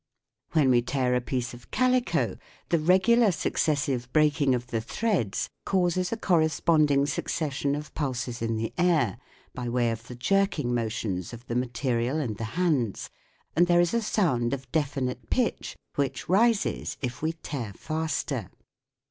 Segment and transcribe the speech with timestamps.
[0.53, 2.35] When we tear a piece of calico,
[2.69, 8.55] the regular successive breaking of the threads causes a correspond ing succession of pulses in
[8.57, 9.19] the air
[9.53, 13.11] by way of the jerking motions of the material and the hands,
[13.55, 18.49] and there is a sound of definite pitch, which rises if we tear faster.